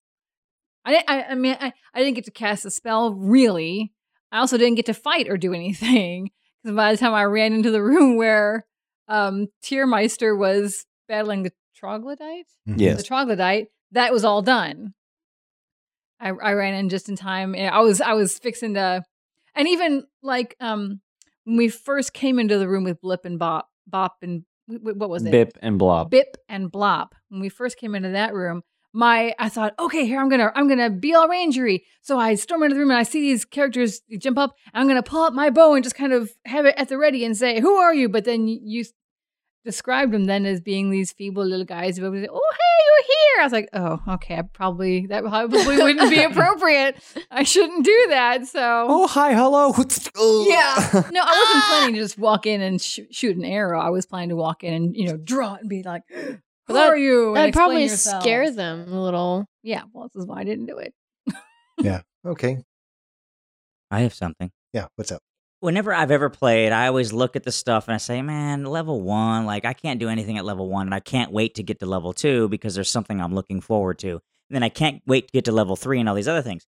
I, 0.86 1.02
I, 1.08 1.22
I 1.24 1.34
mean, 1.34 1.56
I, 1.60 1.72
I 1.92 1.98
didn't 1.98 2.14
get 2.14 2.24
to 2.26 2.30
cast 2.30 2.64
a 2.64 2.70
spell 2.70 3.12
really. 3.12 3.92
I 4.32 4.38
also 4.38 4.56
didn't 4.56 4.76
get 4.76 4.86
to 4.86 4.94
fight 4.94 5.28
or 5.28 5.36
do 5.36 5.52
anything 5.52 6.30
because 6.62 6.74
by 6.76 6.92
the 6.92 6.98
time 6.98 7.12
I 7.12 7.24
ran 7.24 7.52
into 7.52 7.70
the 7.70 7.82
room 7.82 8.16
where 8.16 8.64
um, 9.08 9.48
Tiermeister 9.64 10.36
was 10.38 10.86
battling 11.08 11.42
the 11.42 11.52
troglodyte, 11.74 12.46
Mhm. 12.68 12.80
Yes. 12.80 12.96
the 12.98 13.02
troglodyte, 13.02 13.66
that 13.92 14.12
was 14.12 14.24
all 14.24 14.42
done. 14.42 14.94
I, 16.20 16.28
I 16.30 16.52
ran 16.52 16.74
in 16.74 16.88
just 16.88 17.08
in 17.08 17.16
time. 17.16 17.54
and 17.54 17.74
I 17.74 17.80
was 17.80 18.00
I 18.00 18.14
was 18.14 18.38
fixing 18.38 18.74
to, 18.74 19.02
and 19.54 19.68
even 19.68 20.04
like 20.22 20.56
um 20.60 21.00
when 21.44 21.56
we 21.56 21.68
first 21.68 22.12
came 22.14 22.38
into 22.38 22.58
the 22.58 22.68
room 22.68 22.84
with 22.84 23.00
Blip 23.00 23.24
and 23.24 23.38
Bop, 23.38 23.68
Bop 23.86 24.16
and 24.22 24.44
wh- 24.68 24.76
wh- 24.82 24.96
what 24.96 25.10
was 25.10 25.24
it? 25.24 25.30
Bip 25.30 25.58
and 25.60 25.78
Blob. 25.78 26.10
Bip 26.10 26.36
and 26.48 26.72
Blop. 26.72 27.08
When 27.28 27.40
we 27.40 27.48
first 27.50 27.76
came 27.76 27.94
into 27.94 28.10
that 28.10 28.34
room, 28.34 28.62
my 28.96 29.34
I 29.38 29.50
thought, 29.50 29.74
okay, 29.78 30.06
here 30.06 30.18
I'm 30.18 30.30
gonna 30.30 30.50
I'm 30.54 30.68
gonna 30.68 30.88
be 30.88 31.14
all 31.14 31.28
rangery. 31.28 31.82
So 32.00 32.18
I 32.18 32.34
storm 32.34 32.62
into 32.62 32.74
the 32.74 32.80
room 32.80 32.90
and 32.90 32.98
I 32.98 33.02
see 33.02 33.20
these 33.20 33.44
characters 33.44 34.00
jump 34.18 34.38
up. 34.38 34.54
And 34.72 34.80
I'm 34.80 34.88
gonna 34.88 35.02
pull 35.02 35.22
up 35.22 35.34
my 35.34 35.50
bow 35.50 35.74
and 35.74 35.84
just 35.84 35.96
kind 35.96 36.14
of 36.14 36.30
have 36.46 36.64
it 36.64 36.74
at 36.78 36.88
the 36.88 36.96
ready 36.96 37.22
and 37.24 37.36
say, 37.36 37.60
"Who 37.60 37.74
are 37.74 37.94
you?" 37.94 38.08
But 38.08 38.24
then 38.24 38.48
you, 38.48 38.58
you 38.62 38.84
described 39.66 40.12
them 40.12 40.24
then 40.24 40.46
as 40.46 40.60
being 40.62 40.88
these 40.90 41.12
feeble 41.12 41.44
little 41.44 41.66
guys 41.66 41.98
who 41.98 42.10
would 42.10 42.22
say, 42.22 42.28
"Oh, 42.30 42.50
hey, 42.52 42.84
you're 42.86 43.04
here." 43.06 43.42
I 43.42 43.44
was 43.44 43.52
like, 43.52 43.68
"Oh, 43.74 44.14
okay. 44.14 44.36
I 44.38 44.42
probably 44.42 45.06
that 45.08 45.22
probably 45.24 45.76
wouldn't 45.76 46.08
be 46.10 46.22
appropriate. 46.30 46.96
I 47.30 47.42
shouldn't 47.42 47.84
do 47.84 48.06
that." 48.08 48.46
So 48.46 48.86
Oh, 48.88 49.06
hi, 49.08 49.34
hello. 49.34 49.74
yeah. 50.48 51.02
No, 51.12 51.20
I 51.22 51.44
wasn't 51.44 51.64
planning 51.68 51.94
to 51.96 52.00
just 52.00 52.18
walk 52.18 52.46
in 52.46 52.62
and 52.62 52.80
sh- 52.80 53.00
shoot 53.10 53.36
an 53.36 53.44
arrow. 53.44 53.78
I 53.78 53.90
was 53.90 54.06
planning 54.06 54.30
to 54.30 54.36
walk 54.36 54.64
in 54.64 54.72
and, 54.72 54.96
you 54.96 55.08
know, 55.08 55.18
draw 55.18 55.54
it 55.56 55.60
and 55.60 55.68
be 55.68 55.82
like, 55.82 56.02
who 56.68 56.74
that- 56.74 56.88
are 56.88 56.96
you? 56.96 57.28
And 57.28 57.36
That'd 57.36 57.54
probably 57.54 57.84
yourselves. 57.86 58.24
scare 58.24 58.50
them 58.50 58.92
a 58.92 59.02
little. 59.02 59.46
Yeah, 59.62 59.82
well, 59.92 60.08
this 60.08 60.20
is 60.20 60.26
why 60.26 60.40
I 60.40 60.44
didn't 60.44 60.66
do 60.66 60.78
it. 60.78 60.94
Yeah. 61.78 62.02
Okay. 62.24 62.58
I 63.90 64.00
have 64.00 64.14
something. 64.14 64.50
Yeah. 64.72 64.86
What's 64.96 65.12
up? 65.12 65.20
Whenever 65.60 65.92
I've 65.94 66.10
ever 66.10 66.28
played, 66.28 66.72
I 66.72 66.86
always 66.86 67.12
look 67.12 67.34
at 67.36 67.42
the 67.44 67.52
stuff 67.52 67.88
and 67.88 67.94
I 67.94 67.98
say, 67.98 68.20
man, 68.22 68.64
level 68.64 69.00
one, 69.00 69.46
like 69.46 69.64
I 69.64 69.72
can't 69.72 69.98
do 70.00 70.08
anything 70.08 70.38
at 70.38 70.44
level 70.44 70.68
one, 70.68 70.86
and 70.86 70.94
I 70.94 71.00
can't 71.00 71.32
wait 71.32 71.54
to 71.56 71.62
get 71.62 71.78
to 71.80 71.86
level 71.86 72.12
two 72.12 72.48
because 72.48 72.74
there's 72.74 72.90
something 72.90 73.20
I'm 73.20 73.34
looking 73.34 73.60
forward 73.60 73.98
to. 74.00 74.10
And 74.12 74.20
then 74.50 74.62
I 74.62 74.68
can't 74.68 75.02
wait 75.06 75.28
to 75.28 75.32
get 75.32 75.44
to 75.46 75.52
level 75.52 75.76
three 75.76 75.98
and 75.98 76.08
all 76.08 76.14
these 76.14 76.28
other 76.28 76.42
things. 76.42 76.66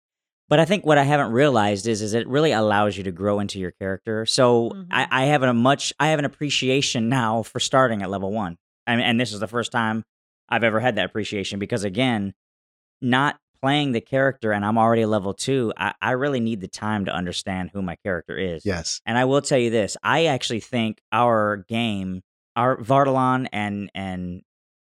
But 0.48 0.58
I 0.58 0.64
think 0.64 0.86
what 0.86 0.96
I 0.96 1.04
haven't 1.04 1.32
realized 1.32 1.86
is, 1.86 2.00
is 2.00 2.14
it 2.14 2.26
really 2.26 2.52
allows 2.52 2.96
you 2.96 3.04
to 3.04 3.12
grow 3.12 3.38
into 3.40 3.58
your 3.58 3.72
character. 3.72 4.24
So 4.24 4.70
Mhm. 4.70 4.86
I, 4.90 5.06
I 5.10 5.24
have 5.26 5.42
a 5.42 5.52
much, 5.52 5.92
I 6.00 6.08
have 6.08 6.18
an 6.18 6.24
appreciation 6.24 7.08
now 7.10 7.42
for 7.42 7.60
starting 7.60 8.02
at 8.02 8.08
level 8.10 8.32
one, 8.32 8.56
and, 8.88 9.00
and 9.00 9.21
this 9.21 9.33
is 9.33 9.38
the 9.38 9.47
first 9.47 9.71
time 9.71 10.02
I've 10.49 10.64
ever 10.64 10.80
had 10.80 10.97
that 10.97 11.04
appreciation 11.04 11.59
because 11.59 11.85
again, 11.85 12.35
not 13.00 13.38
playing 13.61 13.92
the 13.92 14.00
character 14.00 14.52
and 14.52 14.64
I'm 14.64 14.78
already 14.78 15.04
level 15.04 15.35
two, 15.35 15.73
I, 15.76 15.95
I 16.00 16.12
really 16.12 16.40
need 16.40 16.61
the 16.61 16.68
time 16.68 17.04
to 17.04 17.14
understand 17.14 17.71
who 17.73 17.83
my 17.83 17.97
character 17.97 18.37
is. 18.37 18.64
Yes. 18.64 19.00
And 19.04 19.18
I 19.18 19.26
will 19.26 19.42
tell 19.42 19.59
you 19.59 19.71
this: 19.71 19.97
I 20.02 20.26
actually 20.26 20.61
think 20.61 21.00
our 21.12 21.64
game, 21.68 22.23
our 22.57 22.76
Vardalon 22.78 23.47
and 23.52 23.90
and 23.95 24.42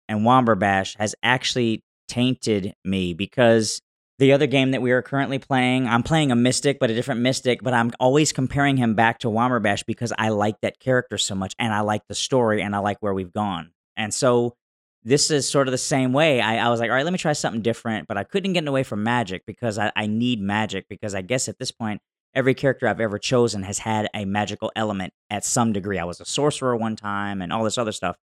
and 0.09 0.21
Womberbash 0.21 0.97
has 0.99 1.15
actually 1.23 1.83
tainted 2.09 2.75
me 2.85 3.13
because 3.13 3.83
the 4.19 4.33
other 4.33 4.47
game 4.47 4.73
that 4.73 4.83
we 4.83 4.91
are 4.91 5.03
currently 5.03 5.39
playing, 5.39 5.87
I'm 5.87 6.03
playing 6.03 6.33
a 6.33 6.37
Mystic, 6.37 6.79
but 6.81 6.91
a 6.91 6.95
different 6.95 7.21
Mystic, 7.21 7.63
but 7.63 7.75
I'm 7.75 7.93
always 8.01 8.33
comparing 8.33 8.77
him 8.77 8.95
back 8.95 9.21
to 9.21 9.29
Womberbash 9.29 9.87
because 9.87 10.13
I 10.19 10.31
like 10.31 10.61
that 10.63 10.81
character 10.81 11.19
so 11.19 11.35
much 11.35 11.55
and 11.59 11.73
I 11.73 11.81
like 11.81 12.03
the 12.09 12.15
story 12.15 12.63
and 12.63 12.75
I 12.75 12.79
like 12.79 12.99
where 13.01 13.15
we've 13.15 13.33
gone. 13.33 13.71
And 13.99 14.15
so 14.15 14.57
this 15.05 15.31
is 15.31 15.49
sort 15.49 15.69
of 15.69 15.73
the 15.73 15.79
same 15.79 16.13
way. 16.15 16.41
I, 16.41 16.65
I 16.67 16.71
was 16.71 16.81
like, 16.81 16.89
all 16.89 16.97
right, 16.97 17.05
let 17.05 17.13
me 17.13 17.19
try 17.19 17.33
something 17.35 17.61
different, 17.63 18.09
but 18.09 18.17
I 18.17 18.25
couldn't 18.25 18.55
get 18.55 18.67
away 18.67 18.83
from 18.83 19.03
magic 19.03 19.45
because 19.47 19.79
I, 19.79 19.93
I 19.95 20.07
need 20.07 20.41
magic 20.41 20.87
because 20.89 21.15
I 21.15 21.21
guess 21.23 21.49
at 21.49 21.59
this 21.59 21.71
point, 21.71 22.01
every 22.35 22.55
character 22.55 22.87
I've 22.89 23.01
ever 23.01 23.19
chosen 23.19 23.63
has 23.65 23.79
had 23.81 24.09
a 24.15 24.25
magical 24.25 24.71
element 24.77 25.13
at 25.31 25.45
some 25.45 25.73
degree. 25.73 25.99
I 25.99 26.05
was 26.05 26.21
a 26.21 26.25
sorcerer 26.25 26.77
one 26.77 26.97
time 26.97 27.43
and 27.43 27.53
all 27.53 27.65
this 27.65 27.79
other 27.79 27.93
stuff. 27.93 28.17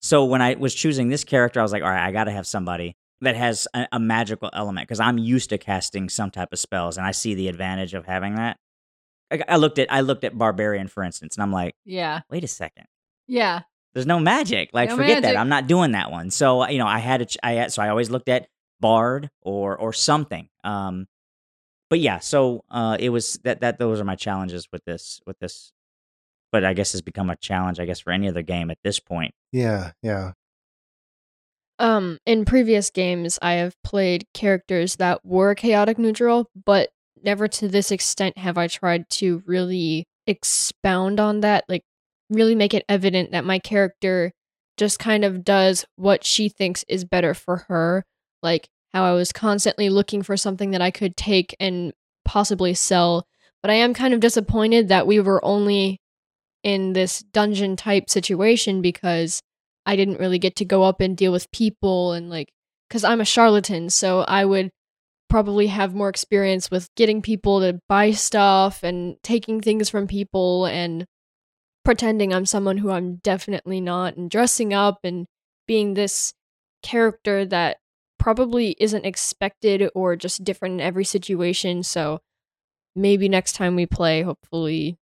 So 0.00 0.24
when 0.24 0.40
I 0.42 0.54
was 0.54 0.74
choosing 0.74 1.08
this 1.08 1.24
character, 1.24 1.60
I 1.60 1.62
was 1.62 1.72
like, 1.72 1.82
all 1.82 1.90
right, 1.90 2.06
I 2.06 2.12
got 2.12 2.24
to 2.24 2.30
have 2.30 2.46
somebody 2.46 2.96
that 3.20 3.34
has 3.34 3.66
a, 3.74 3.88
a 3.92 3.98
magical 3.98 4.48
element 4.52 4.86
because 4.86 5.00
I'm 5.00 5.18
used 5.18 5.50
to 5.50 5.58
casting 5.58 6.08
some 6.08 6.30
type 6.30 6.52
of 6.52 6.58
spells, 6.60 6.96
and 6.96 7.04
I 7.04 7.10
see 7.10 7.34
the 7.34 7.48
advantage 7.48 7.94
of 7.94 8.06
having 8.06 8.36
that. 8.36 8.58
I, 9.32 9.42
I 9.48 9.56
looked 9.56 9.78
at 9.80 9.92
I 9.92 10.02
looked 10.02 10.22
at 10.22 10.38
barbarian 10.38 10.86
for 10.86 11.02
instance, 11.02 11.34
and 11.36 11.42
I'm 11.42 11.52
like, 11.52 11.74
Yeah. 11.84 12.20
wait 12.30 12.44
a 12.44 12.48
second, 12.48 12.84
Yeah. 13.26 13.62
There's 13.94 14.06
no 14.06 14.20
magic. 14.20 14.70
Like 14.72 14.88
No 14.90 14.96
forget 14.96 15.08
magic. 15.08 15.22
that. 15.24 15.36
I'm 15.36 15.48
not 15.48 15.66
doing 15.66 15.92
that 15.92 16.10
one. 16.10 16.30
So 16.30 16.66
you 16.68 16.78
know, 16.78 16.86
I 16.86 16.98
had 16.98 17.22
a 17.22 17.26
ch- 17.26 17.38
I 17.42 17.52
had, 17.52 17.72
so 17.72 17.82
I 17.82 17.88
always 17.88 18.10
looked 18.10 18.28
at 18.28 18.48
bard 18.80 19.30
or 19.42 19.76
or 19.76 19.92
something. 19.92 20.48
Um, 20.64 21.06
but 21.90 22.00
yeah, 22.00 22.18
so 22.18 22.64
uh, 22.70 22.96
it 23.00 23.08
was 23.08 23.38
that 23.44 23.60
that 23.60 23.78
those 23.78 24.00
are 24.00 24.04
my 24.04 24.16
challenges 24.16 24.68
with 24.72 24.84
this 24.84 25.20
with 25.26 25.38
this. 25.38 25.72
But 26.50 26.64
I 26.64 26.72
guess 26.72 26.94
it's 26.94 27.02
become 27.02 27.28
a 27.28 27.36
challenge, 27.36 27.78
I 27.78 27.84
guess, 27.84 28.00
for 28.00 28.10
any 28.10 28.26
other 28.28 28.40
game 28.42 28.70
at 28.70 28.78
this 28.82 28.98
point. 29.00 29.34
Yeah. 29.52 29.92
Yeah. 30.02 30.32
Um, 31.78 32.18
in 32.26 32.44
previous 32.44 32.90
games, 32.90 33.38
I 33.40 33.52
have 33.54 33.74
played 33.84 34.26
characters 34.34 34.96
that 34.96 35.24
were 35.24 35.54
chaotic 35.54 35.98
neutral, 35.98 36.50
but 36.64 36.88
never 37.22 37.46
to 37.48 37.68
this 37.68 37.90
extent 37.92 38.36
have 38.38 38.58
I 38.58 38.66
tried 38.66 39.08
to 39.10 39.42
really 39.46 40.06
expound 40.26 41.20
on 41.20 41.40
that, 41.40 41.64
like 41.68 41.84
really 42.30 42.54
make 42.54 42.74
it 42.74 42.84
evident 42.88 43.32
that 43.32 43.44
my 43.44 43.58
character 43.58 44.32
just 44.76 44.98
kind 44.98 45.24
of 45.24 45.44
does 45.44 45.84
what 45.96 46.24
she 46.24 46.48
thinks 46.48 46.84
is 46.88 47.04
better 47.04 47.34
for 47.34 47.64
her. 47.68 48.04
Like 48.42 48.68
how 48.92 49.04
I 49.04 49.12
was 49.12 49.32
constantly 49.32 49.90
looking 49.90 50.22
for 50.22 50.36
something 50.36 50.70
that 50.70 50.82
I 50.82 50.90
could 50.90 51.16
take 51.16 51.56
and 51.60 51.92
possibly 52.24 52.74
sell. 52.74 53.26
But 53.62 53.70
I 53.70 53.74
am 53.74 53.94
kind 53.94 54.14
of 54.14 54.20
disappointed 54.20 54.88
that 54.88 55.06
we 55.06 55.20
were 55.20 55.44
only 55.44 56.00
in 56.62 56.92
this 56.92 57.20
dungeon 57.20 57.76
type 57.76 58.08
situation 58.08 58.82
because 58.82 59.42
I 59.86 59.96
didn't 59.96 60.20
really 60.20 60.38
get 60.38 60.56
to 60.56 60.64
go 60.64 60.82
up 60.82 61.00
and 61.00 61.16
deal 61.16 61.32
with 61.32 61.50
people 61.50 62.12
and 62.12 62.28
like 62.28 62.52
cuz 62.90 63.04
I'm 63.04 63.20
a 63.20 63.24
charlatan 63.24 63.90
so 63.90 64.20
I 64.22 64.44
would 64.44 64.70
probably 65.28 65.68
have 65.68 65.94
more 65.94 66.08
experience 66.08 66.70
with 66.70 66.94
getting 66.94 67.22
people 67.22 67.60
to 67.60 67.78
buy 67.88 68.10
stuff 68.10 68.82
and 68.82 69.16
taking 69.22 69.60
things 69.60 69.88
from 69.88 70.06
people 70.06 70.66
and 70.66 71.06
pretending 71.88 72.34
I'm 72.34 72.44
someone 72.44 72.76
who 72.76 72.90
I'm 72.90 73.14
definitely 73.14 73.80
not 73.80 74.14
and 74.14 74.30
dressing 74.30 74.74
up 74.74 74.98
and 75.04 75.26
being 75.66 75.94
this 75.94 76.34
character 76.82 77.46
that 77.46 77.78
probably 78.18 78.76
isn't 78.78 79.06
expected 79.06 79.88
or 79.94 80.14
just 80.14 80.44
different 80.44 80.74
in 80.74 80.80
every 80.82 81.06
situation 81.06 81.82
so 81.82 82.20
maybe 82.94 83.26
next 83.26 83.54
time 83.54 83.74
we 83.74 83.86
play 83.86 84.20
hopefully 84.20 84.98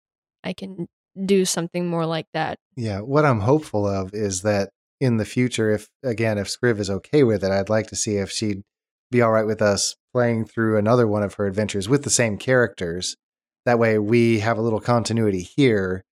I 0.45 0.53
can 0.53 0.87
do 1.25 1.47
something 1.47 1.87
more 1.87 2.05
like 2.05 2.27
that 2.35 2.59
Yeah, 2.77 3.01
what 3.01 3.25
I'm 3.25 3.41
hopeful 3.41 3.89
of 3.89 4.13
is 4.13 4.43
that 4.43 4.69
in 5.01 5.17
the 5.17 5.25
future, 5.25 5.71
if 5.71 5.89
again, 6.03 6.37
if 6.37 6.49
Scriv 6.49 6.79
is 6.79 6.91
okay 6.91 7.23
with 7.23 7.43
it, 7.43 7.51
I'd 7.51 7.71
like 7.71 7.87
to 7.87 7.97
see 7.97 8.17
if 8.17 8.31
she'd 8.31 8.63
be 9.11 9.23
all 9.23 9.33
right 9.33 9.47
with 9.47 9.63
us 9.63 9.97
playing 10.13 10.45
through 10.45 10.77
another 10.77 11.09
one 11.09 11.23
of 11.23 11.33
her 11.35 11.47
adventures 11.47 11.89
with 11.89 12.05
the 12.05 12.11
same 12.11 12.37
characters. 12.37 13.17
That 13.65 13.79
way, 13.79 13.99
we 13.99 14.41
have 14.41 14.59
a 14.59 14.63
little 14.63 14.81
continuity 14.81 15.41
here, 15.41 16.05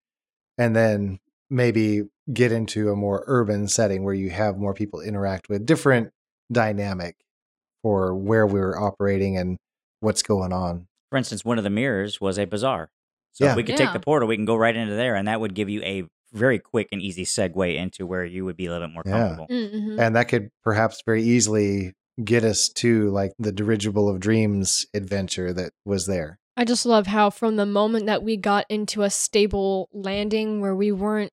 and 0.59 0.75
then 0.76 1.18
maybe 1.50 2.02
get 2.32 2.52
into 2.52 2.90
a 2.90 2.97
more 2.97 3.25
urban 3.26 3.68
setting 3.68 4.04
where 4.04 4.14
you 4.14 4.30
have 4.30 4.56
more 4.56 4.75
people 4.75 5.00
interact 5.00 5.49
with 5.49 5.66
different 5.66 6.11
dynamic 6.50 7.16
for 7.82 8.14
where 8.14 8.47
we're 8.47 8.78
operating 8.78 9.37
and 9.37 9.59
what's 10.00 10.23
going 10.23 10.52
on. 10.52 10.87
For 11.11 11.16
instance, 11.16 11.44
one 11.44 11.59
of 11.59 11.64
the 11.64 11.71
mirrors 11.71 12.21
was 12.21 12.38
a 12.38 12.44
bazaar. 12.44 12.90
So 13.32 13.44
Yeah. 13.44 13.50
if 13.52 13.56
we 13.56 13.62
could 13.64 13.78
Yeah. 13.78 13.87
take 13.87 13.92
the 13.92 14.00
portal, 14.00 14.28
we 14.28 14.37
can 14.37 14.44
go 14.44 14.56
right 14.56 14.75
into 14.76 14.94
there, 14.94 15.14
and 15.14 15.26
that 15.28 15.40
would 15.40 15.54
give 15.54 15.68
you 15.68 15.82
a 15.82 16.04
very 16.32 16.59
quick 16.59 16.88
and 16.92 17.02
easy 17.02 17.25
segue 17.25 17.75
into 17.76 18.06
where 18.06 18.25
you 18.25 18.44
would 18.44 18.56
be 18.56 18.66
a 18.66 18.71
little 18.71 18.87
bit 18.88 18.94
more 18.94 19.02
Yeah. 19.04 19.12
comfortable. 19.37 19.47
mm-hmm. 19.49 20.00
and 20.00 20.16
that 20.16 20.28
could 20.28 20.50
perhaps 20.62 21.02
very 21.04 21.23
easily 21.23 21.92
get 22.23 22.44
us 22.44 22.68
to 22.68 23.11
like 23.11 23.32
the 23.38 23.52
dirigible 23.52 24.09
of 24.09 24.21
dreams 24.21 24.87
adventure 24.94 25.52
that 25.52 25.73
was 25.85 26.06
there 26.06 26.38
I 26.56 26.64
just 26.64 26.85
love 26.85 27.06
how 27.06 27.30
from 27.30 27.56
the 27.56 27.66
moment 27.66 28.06
that 28.06 28.23
we 28.23 28.37
got 28.37 28.66
into 28.68 29.02
a 29.02 29.11
stable 29.11 29.88
landing 29.92 30.61
where 30.61 30.75
we 30.75 30.92
weren't 30.92 31.32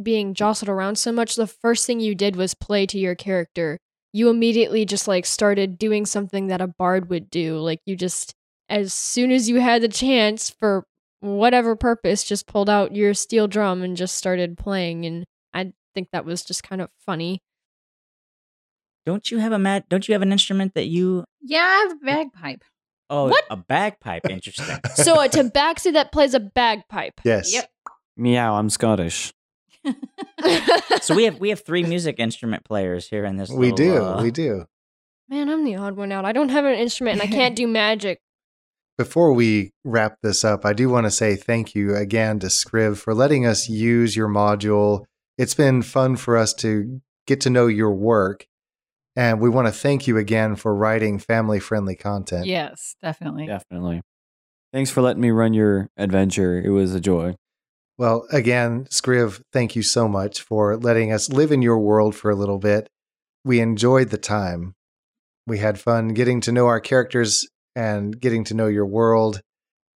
being 0.00 0.32
jostled 0.32 0.68
around 0.68 0.96
so 0.96 1.12
much, 1.12 1.34
the 1.34 1.46
first 1.46 1.86
thing 1.86 2.00
you 2.00 2.14
did 2.14 2.36
was 2.36 2.54
play 2.54 2.86
to 2.86 2.98
your 2.98 3.14
character. 3.14 3.78
You 4.12 4.28
immediately 4.28 4.84
just 4.84 5.08
like 5.08 5.26
started 5.26 5.78
doing 5.78 6.06
something 6.06 6.46
that 6.46 6.60
a 6.60 6.66
bard 6.66 7.10
would 7.10 7.30
do. 7.30 7.58
Like 7.58 7.80
you 7.84 7.96
just 7.96 8.32
as 8.68 8.94
soon 8.94 9.32
as 9.32 9.48
you 9.48 9.60
had 9.60 9.82
the 9.82 9.88
chance 9.88 10.50
for 10.50 10.84
whatever 11.18 11.74
purpose, 11.76 12.22
just 12.24 12.46
pulled 12.46 12.70
out 12.70 12.94
your 12.94 13.14
steel 13.14 13.48
drum 13.48 13.82
and 13.82 13.96
just 13.96 14.16
started 14.16 14.56
playing 14.56 15.04
and 15.04 15.24
I 15.52 15.72
think 15.94 16.08
that 16.12 16.24
was 16.24 16.44
just 16.44 16.62
kind 16.62 16.80
of 16.80 16.88
funny. 17.04 17.40
Don't 19.04 19.30
you 19.30 19.38
have 19.38 19.52
a 19.52 19.58
mat? 19.58 19.88
Don't 19.88 20.06
you 20.06 20.12
have 20.12 20.22
an 20.22 20.30
instrument 20.32 20.74
that 20.74 20.86
you? 20.86 21.24
Yeah, 21.42 21.62
I 21.62 21.88
have 21.88 21.92
a 21.92 22.04
bagpipe. 22.04 22.62
Oh, 23.10 23.28
What? 23.28 23.44
a 23.50 23.56
bagpipe. 23.56 24.24
Interesting. 24.30 24.78
So 24.94 25.20
a 25.20 25.28
tabaxi 25.28 25.92
that 25.94 26.12
plays 26.12 26.32
a 26.34 26.40
bagpipe. 26.40 27.20
yes 27.24 27.52
Yep. 27.52 27.68
Meow, 28.16 28.54
I'm 28.54 28.70
Scottish. 28.70 29.32
so 31.00 31.14
we 31.14 31.24
have 31.24 31.38
we 31.40 31.48
have 31.50 31.64
three 31.64 31.82
music 31.82 32.16
instrument 32.18 32.64
players 32.64 33.08
here 33.08 33.24
in 33.24 33.36
this. 33.36 33.50
we 33.50 33.70
little, 33.72 33.76
do 33.76 33.96
uh, 34.04 34.22
we 34.22 34.30
do 34.30 34.64
Man, 35.28 35.48
I'm 35.48 35.64
the 35.64 35.76
odd 35.76 35.96
one 35.96 36.10
out. 36.12 36.24
I 36.24 36.32
don't 36.32 36.48
have 36.50 36.64
an 36.64 36.74
instrument 36.74 37.20
and 37.20 37.22
I 37.28 37.32
can't 37.34 37.54
do 37.56 37.66
magic. 37.82 38.20
before 38.98 39.32
we 39.32 39.70
wrap 39.84 40.16
this 40.22 40.44
up 40.44 40.64
i 40.66 40.72
do 40.74 40.88
want 40.90 41.06
to 41.06 41.10
say 41.10 41.34
thank 41.34 41.74
you 41.74 41.94
again 41.96 42.38
to 42.38 42.48
scriv 42.48 42.98
for 42.98 43.14
letting 43.14 43.46
us 43.46 43.66
use 43.68 44.14
your 44.14 44.28
module 44.28 45.04
it's 45.38 45.54
been 45.54 45.80
fun 45.80 46.16
for 46.16 46.36
us 46.36 46.52
to 46.52 47.00
get 47.26 47.40
to 47.40 47.48
know 47.48 47.66
your 47.66 47.94
work 47.94 48.46
and 49.16 49.40
we 49.40 49.48
want 49.48 49.66
to 49.66 49.72
thank 49.72 50.06
you 50.06 50.16
again 50.16 50.56
for 50.56 50.74
writing 50.74 51.18
family 51.18 51.60
friendly 51.60 51.96
content 51.96 52.46
Yes, 52.46 52.96
definitely. 53.02 53.46
Definitely. 53.46 54.02
Thanks 54.72 54.90
for 54.90 55.02
letting 55.02 55.20
me 55.20 55.30
run 55.30 55.52
your 55.52 55.88
adventure. 55.96 56.60
It 56.60 56.70
was 56.70 56.94
a 56.94 57.00
joy. 57.00 57.34
Well, 57.98 58.26
again, 58.30 58.84
Scriv, 58.84 59.42
thank 59.52 59.76
you 59.76 59.82
so 59.82 60.08
much 60.08 60.40
for 60.40 60.76
letting 60.76 61.12
us 61.12 61.28
live 61.28 61.52
in 61.52 61.60
your 61.60 61.78
world 61.78 62.14
for 62.14 62.30
a 62.30 62.36
little 62.36 62.58
bit. 62.58 62.88
We 63.44 63.60
enjoyed 63.60 64.10
the 64.10 64.18
time. 64.18 64.74
We 65.46 65.58
had 65.58 65.80
fun 65.80 66.08
getting 66.08 66.40
to 66.42 66.52
know 66.52 66.66
our 66.66 66.80
characters 66.80 67.48
and 67.74 68.18
getting 68.18 68.44
to 68.44 68.54
know 68.54 68.68
your 68.68 68.86
world. 68.86 69.40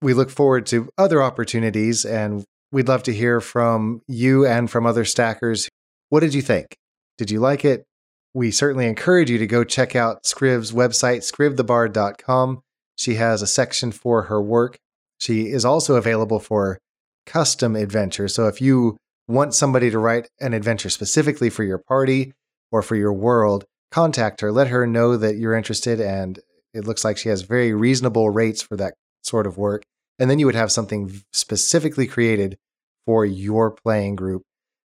We 0.02 0.14
look 0.14 0.30
forward 0.30 0.66
to 0.68 0.90
other 0.98 1.22
opportunities 1.22 2.04
and 2.04 2.44
we'd 2.72 2.88
love 2.88 3.04
to 3.04 3.14
hear 3.14 3.40
from 3.40 4.02
you 4.08 4.46
and 4.46 4.70
from 4.70 4.86
other 4.86 5.06
stackers. 5.06 5.70
What 6.10 6.22
did 6.22 6.34
you 6.34 6.42
think? 6.42 6.76
Did 7.18 7.32
you 7.32 7.40
like 7.40 7.64
it? 7.64 7.86
We 8.34 8.50
certainly 8.52 8.88
encourage 8.88 9.30
you 9.30 9.38
to 9.38 9.48
go 9.48 9.64
check 9.64 9.96
out 9.96 10.24
Scriv's 10.24 10.72
website, 10.72 11.20
scrivthebard.com. 11.20 12.62
She 12.98 13.16
has 13.16 13.42
a 13.42 13.48
section 13.48 13.92
for 13.92 14.24
her 14.24 14.42
work. 14.42 14.78
She 15.20 15.48
is 15.52 15.66
also 15.66 15.96
available 15.96 16.40
for 16.40 16.80
custom 17.26 17.76
adventures. 17.76 18.34
So 18.34 18.48
if 18.48 18.62
you 18.62 18.98
want 19.28 19.54
somebody 19.54 19.90
to 19.90 20.00
write 20.00 20.30
an 20.40 20.54
adventure 20.54 20.90
specifically 20.90 21.50
for 21.50 21.64
your 21.64 21.78
party 21.78 22.34
or 22.72 22.82
for 22.82 22.96
your 22.96 23.14
world, 23.14 23.66
contact 23.92 24.42
her. 24.42 24.52
Let 24.52 24.68
her 24.68 24.88
know 24.88 25.16
that 25.18 25.38
you're 25.38 25.56
interested. 25.56 26.02
And 26.02 26.40
it 26.74 26.86
looks 26.86 27.06
like 27.06 27.18
she 27.18 27.30
has 27.30 27.44
very 27.44 27.74
reasonable 27.74 28.30
rates 28.30 28.62
for 28.62 28.76
that 28.78 28.96
sort 29.22 29.48
of 29.48 29.58
work. 29.58 29.84
And 30.20 30.30
then 30.30 30.40
you 30.40 30.46
would 30.46 30.56
have 30.56 30.72
something 30.72 31.22
specifically 31.32 32.08
created 32.08 32.58
for 33.06 33.26
your 33.26 33.72
playing 33.72 34.16
group. 34.16 34.44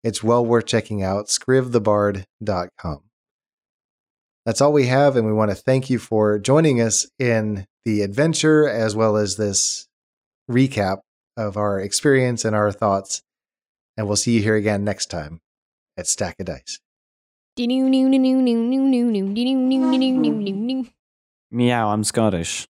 It's 0.03 0.23
well 0.23 0.45
worth 0.45 0.65
checking 0.65 1.03
out, 1.03 1.27
scrivthebard.com. 1.27 3.01
That's 4.45 4.61
all 4.61 4.73
we 4.73 4.87
have. 4.87 5.15
And 5.15 5.27
we 5.27 5.33
want 5.33 5.51
to 5.51 5.55
thank 5.55 5.89
you 5.89 5.99
for 5.99 6.39
joining 6.39 6.81
us 6.81 7.07
in 7.19 7.67
the 7.85 8.01
adventure 8.01 8.67
as 8.67 8.95
well 8.95 9.17
as 9.17 9.37
this 9.37 9.87
recap 10.49 10.99
of 11.37 11.57
our 11.57 11.79
experience 11.79 12.45
and 12.45 12.55
our 12.55 12.71
thoughts. 12.71 13.21
And 13.97 14.07
we'll 14.07 14.15
see 14.15 14.33
you 14.33 14.41
here 14.41 14.55
again 14.55 14.83
next 14.83 15.07
time 15.07 15.41
at 15.97 16.07
Stack 16.07 16.39
of 16.39 16.47
Dice. 16.47 16.79
Meow, 21.51 21.89
I'm 21.89 22.03
Scottish. 22.03 22.67